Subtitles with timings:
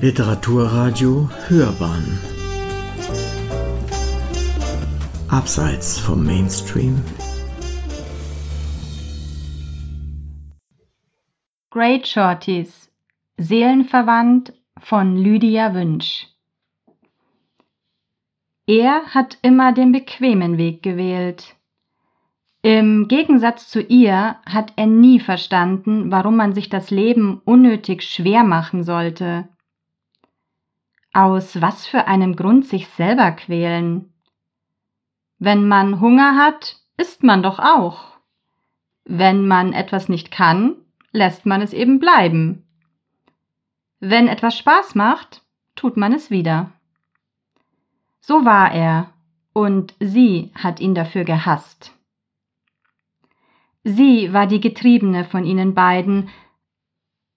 [0.00, 2.20] Literaturradio Hörbahn
[5.28, 7.02] Abseits vom Mainstream
[11.70, 12.92] Great Shorties
[13.38, 16.28] Seelenverwandt von Lydia Wünsch
[18.66, 21.56] Er hat immer den bequemen Weg gewählt.
[22.62, 28.44] Im Gegensatz zu ihr hat er nie verstanden, warum man sich das Leben unnötig schwer
[28.44, 29.48] machen sollte.
[31.18, 34.12] Aus was für einem Grund sich selber quälen?
[35.40, 38.20] Wenn man Hunger hat, isst man doch auch.
[39.04, 40.76] Wenn man etwas nicht kann,
[41.10, 42.68] lässt man es eben bleiben.
[43.98, 45.42] Wenn etwas Spaß macht,
[45.74, 46.70] tut man es wieder.
[48.20, 49.12] So war er,
[49.52, 51.98] und sie hat ihn dafür gehasst.
[53.82, 56.28] Sie war die Getriebene von ihnen beiden.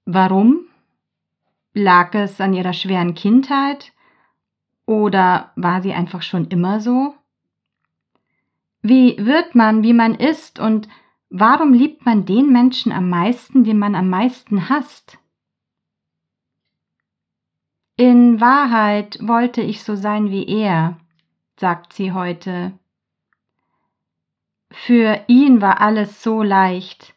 [0.06, 0.68] Warum?
[1.74, 3.94] Lag es an ihrer schweren Kindheit?
[4.86, 7.16] Oder war sie einfach schon immer so?
[8.82, 10.90] Wie wird man, wie man ist, und
[11.30, 15.18] warum liebt man den Menschen am meisten, den man am meisten hasst?
[17.96, 20.98] In Wahrheit wollte ich so sein wie er,
[21.58, 22.74] sagt sie heute.
[24.72, 27.14] Für ihn war alles so leicht.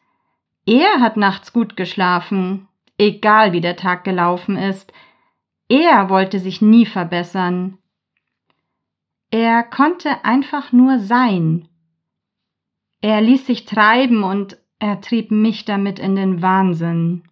[0.67, 4.93] Er hat nachts gut geschlafen, egal wie der Tag gelaufen ist.
[5.69, 7.79] Er wollte sich nie verbessern.
[9.31, 11.69] Er konnte einfach nur sein.
[13.01, 17.25] Er ließ sich treiben und er trieb mich damit in den Wahnsinn.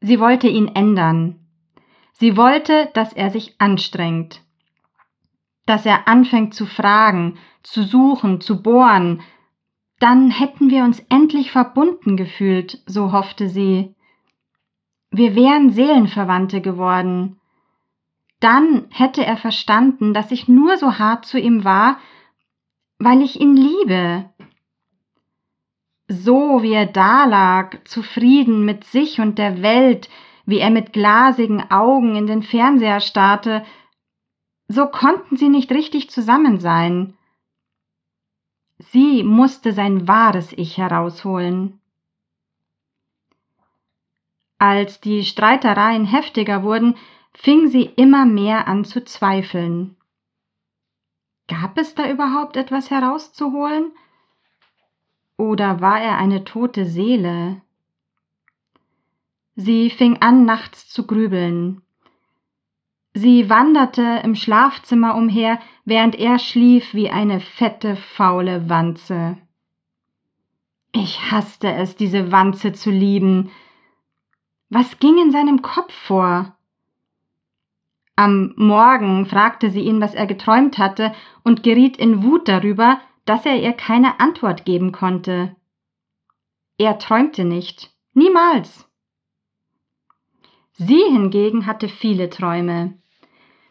[0.00, 1.46] Sie wollte ihn ändern.
[2.12, 4.42] Sie wollte, dass er sich anstrengt,
[5.66, 9.22] dass er anfängt zu fragen, zu suchen, zu bohren,
[10.00, 13.94] dann hätten wir uns endlich verbunden gefühlt, so hoffte sie.
[15.10, 17.38] Wir wären Seelenverwandte geworden.
[18.40, 21.98] Dann hätte er verstanden, dass ich nur so hart zu ihm war,
[22.98, 24.30] weil ich ihn liebe.
[26.08, 30.08] So wie er dalag, zufrieden mit sich und der Welt,
[30.46, 33.64] wie er mit glasigen Augen in den Fernseher starrte,
[34.66, 37.14] so konnten sie nicht richtig zusammen sein.
[38.80, 41.78] Sie musste sein wahres Ich herausholen.
[44.58, 46.96] Als die Streitereien heftiger wurden,
[47.34, 49.96] fing sie immer mehr an zu zweifeln.
[51.46, 53.92] Gab es da überhaupt etwas herauszuholen?
[55.36, 57.60] Oder war er eine tote Seele?
[59.56, 61.82] Sie fing an, nachts zu grübeln.
[63.12, 69.36] Sie wanderte im Schlafzimmer umher, während er schlief wie eine fette, faule Wanze.
[70.92, 73.50] Ich hasste es, diese Wanze zu lieben.
[74.68, 76.56] Was ging in seinem Kopf vor?
[78.14, 83.46] Am Morgen fragte sie ihn, was er geträumt hatte, und geriet in Wut darüber, dass
[83.46, 85.56] er ihr keine Antwort geben konnte.
[86.78, 87.90] Er träumte nicht.
[88.14, 88.88] Niemals.
[90.72, 92.99] Sie hingegen hatte viele Träume.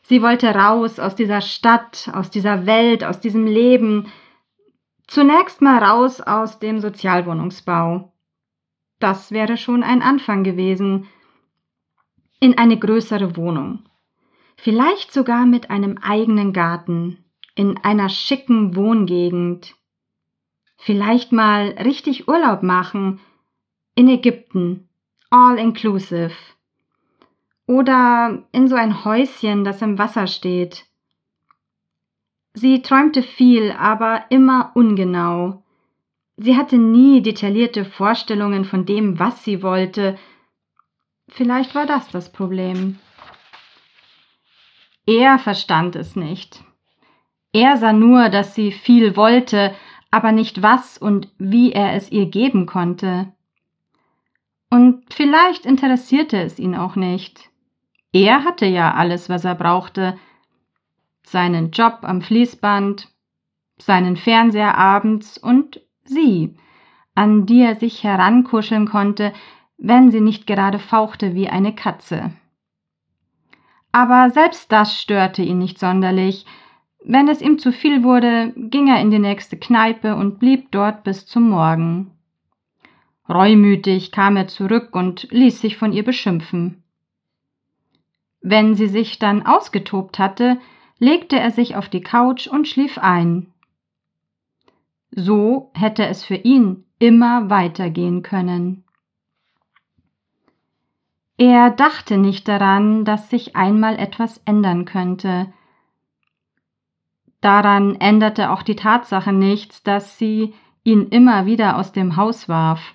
[0.10, 4.12] Sie wollte raus aus dieser Stadt, aus dieser Welt, aus diesem Leben.
[5.06, 8.12] Zunächst mal raus aus dem Sozialwohnungsbau.
[8.98, 11.08] Das wäre schon ein Anfang gewesen.
[12.40, 13.84] In eine größere Wohnung.
[14.58, 17.24] Vielleicht sogar mit einem eigenen Garten.
[17.54, 19.76] In einer schicken Wohngegend.
[20.78, 23.20] Vielleicht mal richtig Urlaub machen.
[23.94, 24.90] In Ägypten.
[25.30, 26.32] All inclusive
[27.70, 30.88] oder in so ein Häuschen, das im Wasser steht.
[32.56, 35.62] Sie träumte viel, aber immer ungenau.
[36.36, 40.18] Sie hatte nie detaillierte Vorstellungen von dem, was sie wollte.
[41.28, 42.98] Vielleicht war das das Problem.
[45.06, 46.64] Er verstand es nicht.
[47.54, 49.76] Er sah nur, dass sie viel wollte,
[50.10, 53.32] aber nicht was und wie er es ihr geben konnte.
[54.72, 57.49] Und vielleicht interessierte es ihn auch nicht.
[58.12, 60.18] Er hatte ja alles, was er brauchte.
[61.24, 63.08] Seinen Job am Fließband,
[63.78, 66.58] seinen Fernseher abends und sie,
[67.14, 69.34] an die er sich herankuscheln konnte,
[69.78, 72.32] wenn sie nicht gerade fauchte wie eine Katze.
[73.92, 76.46] Aber selbst das störte ihn nicht sonderlich.
[77.04, 81.04] Wenn es ihm zu viel wurde, ging er in die nächste Kneipe und blieb dort
[81.04, 82.12] bis zum Morgen.
[83.28, 86.84] Reumütig kam er zurück und ließ sich von ihr beschimpfen.
[88.42, 90.58] Wenn sie sich dann ausgetobt hatte,
[90.98, 93.54] legte er sich auf die Couch und schlief ein.
[95.12, 98.84] So hätte es für ihn immer weitergehen können.
[101.38, 105.54] Er dachte nicht daran, dass sich einmal etwas ändern könnte.
[107.40, 110.54] Daran änderte auch die Tatsache nichts, dass sie
[110.84, 112.94] ihn immer wieder aus dem Haus warf.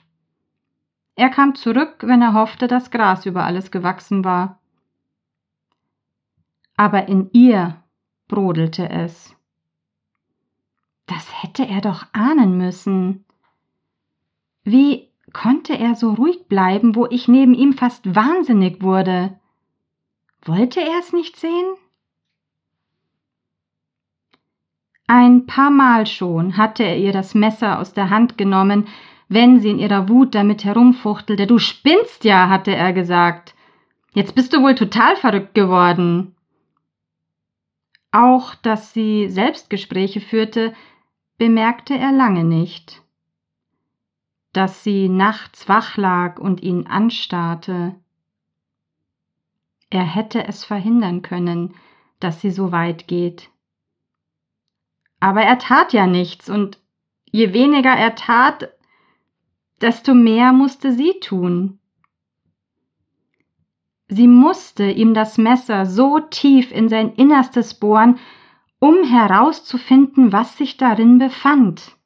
[1.17, 4.61] Er kam zurück, wenn er hoffte, dass Gras über alles gewachsen war.
[6.77, 7.83] Aber in ihr
[8.29, 9.35] brodelte es.
[11.07, 13.25] Das hätte er doch ahnen müssen.
[14.65, 19.39] Wie konnte er so ruhig bleiben, wo ich neben ihm fast wahnsinnig wurde?
[20.45, 21.75] Wollte er es nicht sehen?
[25.07, 28.89] Ein paar Mal schon hatte er ihr das Messer aus der Hand genommen,
[29.29, 31.47] wenn sie in ihrer Wut damit herumfuchtelte.
[31.47, 33.55] Du spinnst ja, hatte er gesagt.
[34.15, 36.35] Jetzt bist du wohl total verrückt geworden.
[38.15, 40.73] Auch, dass sie Selbstgespräche führte,
[41.37, 43.03] bemerkte er lange nicht.
[44.53, 47.97] Dass sie nachts wach lag und ihn anstarrte.
[49.91, 51.75] Er hätte es verhindern können,
[52.21, 53.51] dass sie so weit geht.
[55.19, 56.79] Aber er tat ja nichts, und
[57.33, 58.69] je weniger er tat,
[59.81, 61.81] desto mehr musste sie tun.
[64.09, 68.19] Sie musste ihm das Messer so tief in sein Innerstes bohren,
[68.79, 71.97] um herauszufinden, was sich darin befand.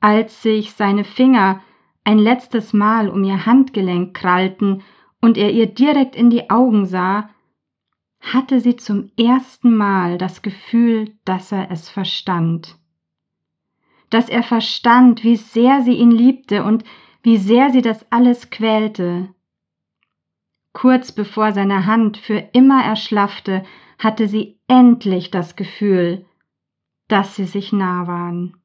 [0.00, 1.60] Als sich seine Finger
[2.04, 4.82] ein letztes Mal um ihr Handgelenk krallten
[5.20, 7.30] und er ihr direkt in die Augen sah,
[8.20, 12.80] hatte sie zum ersten Mal das Gefühl, dass er es verstand
[14.10, 16.84] dass er verstand, wie sehr sie ihn liebte und
[17.22, 19.32] wie sehr sie das alles quälte.
[20.72, 23.64] Kurz bevor seine Hand für immer erschlaffte,
[23.98, 26.26] hatte sie endlich das Gefühl,
[27.08, 28.56] dass sie sich nah waren.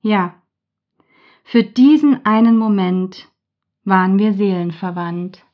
[0.00, 0.40] Ja,
[1.44, 3.28] für diesen einen Moment
[3.84, 5.44] waren wir seelenverwandt.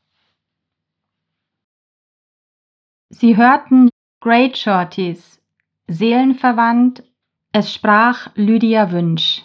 [3.10, 3.90] Sie hörten
[4.20, 5.42] Great Shorties,
[5.88, 7.02] seelenverwandt
[7.54, 9.44] es sprach Lydia Wünsch.